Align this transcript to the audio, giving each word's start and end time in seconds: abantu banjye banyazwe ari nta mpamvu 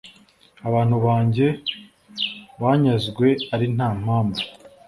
abantu 0.67 0.95
banjye 1.05 1.47
banyazwe 2.61 3.27
ari 3.53 3.65
nta 3.75 3.89
mpamvu 4.01 4.43